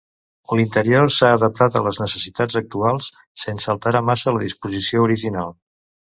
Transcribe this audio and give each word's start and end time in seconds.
L'interior 0.59 1.11
s'ha 1.17 1.29
adaptat 1.35 1.77
a 1.79 1.81
les 1.87 1.99
necessitats 2.05 2.57
actuals, 2.63 3.11
sense 3.43 3.71
alterar 3.75 4.03
massa 4.09 4.35
la 4.39 4.43
disposició 4.49 5.07
original. 5.11 5.55